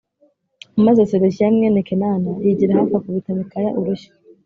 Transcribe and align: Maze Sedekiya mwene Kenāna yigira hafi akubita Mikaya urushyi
Maze 0.85 1.01
Sedekiya 1.11 1.47
mwene 1.55 1.79
Kenāna 1.89 2.31
yigira 2.45 2.77
hafi 2.79 2.93
akubita 2.95 3.37
Mikaya 3.39 3.69
urushyi 3.79 4.09